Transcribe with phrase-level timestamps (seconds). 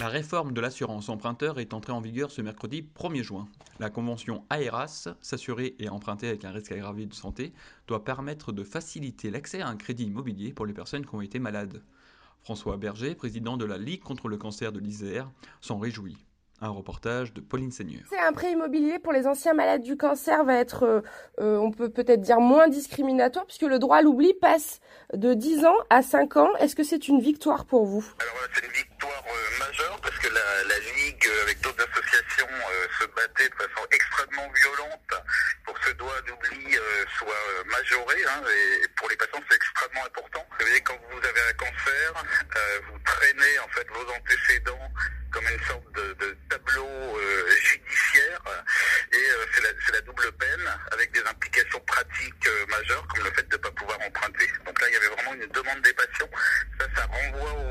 [0.00, 3.48] La réforme de l'assurance emprunteur est entrée en vigueur ce mercredi 1er juin.
[3.80, 7.52] La convention AERAS, s'assurer et emprunter avec un risque aggravé de santé,
[7.86, 11.38] doit permettre de faciliter l'accès à un crédit immobilier pour les personnes qui ont été
[11.38, 11.82] malades.
[12.42, 16.16] François Berger, président de la Ligue contre le cancer de l'Isère, s'en réjouit.
[16.62, 18.00] Un reportage de Pauline Seigneur.
[18.08, 21.00] C'est un prêt immobilier pour les anciens malades du cancer va être, euh,
[21.40, 24.80] euh, on peut peut-être dire moins discriminatoire puisque le droit à l'oubli passe
[25.12, 26.56] de 10 ans à 5 ans.
[26.56, 28.06] Est-ce que c'est une victoire pour vous?
[28.18, 28.40] Alors
[29.60, 34.50] majeure parce que la, Ligue, euh, avec d'autres associations, euh, se battait de façon extrêmement
[34.52, 35.12] violente
[35.64, 38.16] pour que ce droit d'oubli euh, soit majoré.
[38.28, 40.46] hein, et pour les patients, c'est extrêmement important.
[40.50, 42.24] Vous savez, quand vous avez un cancer,
[42.90, 44.88] vous traînez en fait vos antécédents
[45.30, 47.20] comme une sorte de, tableau
[47.62, 48.42] judiciaire
[49.12, 53.56] et c'est la, la double peine avec des implications pratiques majeures comme le fait de
[53.56, 54.48] ne pas pouvoir emprunter.
[54.66, 56.30] Donc là, il y avait vraiment une demande des patients.
[56.80, 57.69] Ça, ça renvoie au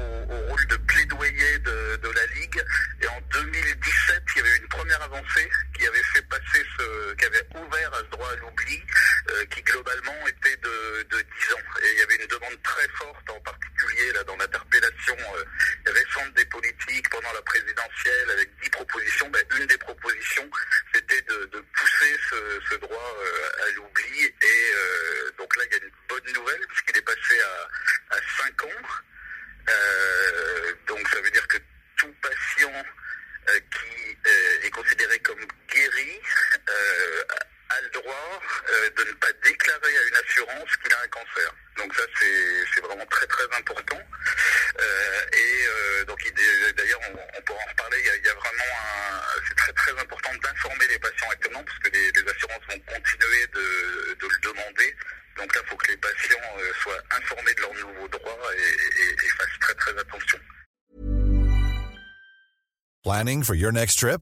[4.94, 8.82] avancée qui avait fait passer ce, qui avait ouvert à ce droit à l'oubli,
[9.30, 11.82] euh, qui globalement était de, de 10 ans.
[11.82, 15.44] Et il y avait une demande très forte, en particulier là dans l'interpellation euh,
[15.92, 19.30] récente des politiques pendant la présidentielle, avec 10 propositions.
[19.30, 20.50] Ben, une des propositions,
[20.94, 22.16] c'était de, pousser
[22.70, 24.26] ce, droit euh, à l'oubli.
[24.26, 24.74] Et
[25.38, 28.68] donc là, il y a une bonne nouvelle, puisqu'il est passé à, à 5 ans.
[30.88, 31.58] Donc ça veut dire que
[31.98, 32.86] tout patient
[33.50, 35.40] euh, qui euh, est considéré comme
[35.72, 36.20] guéri
[36.70, 37.24] euh,
[37.70, 38.42] a le droit
[38.72, 41.54] euh, de ne pas déclarer à une assurance qu'il a un cancer.
[41.78, 44.00] Donc ça c'est vraiment très très important.
[44.80, 47.98] Euh, et euh, donc il- d'ailleurs on, pourra en reparler.
[48.00, 51.90] Il y a, vraiment un, c'est très très important d'informer les patients actuellement parce que
[51.90, 54.96] les, assurances vont continuer de, le demander.
[55.38, 59.26] Donc là il faut que les patients soient informés de leurs nouveaux droits et, et-
[59.26, 60.40] et fassent très très attention.
[63.04, 64.22] Planning for your next trip?